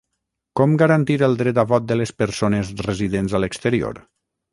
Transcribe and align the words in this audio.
Com 0.59 0.71
garantir 0.81 1.17
el 1.27 1.37
dret 1.41 1.59
a 1.63 1.65
vot 1.73 1.85
de 1.91 1.97
les 1.99 2.13
persones 2.21 2.73
residents 2.87 3.37
a 3.37 3.43
l'exterior? 3.45 4.01